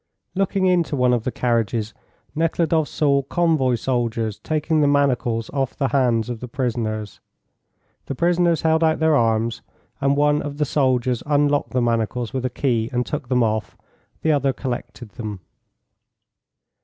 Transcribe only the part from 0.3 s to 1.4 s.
Looking into one of the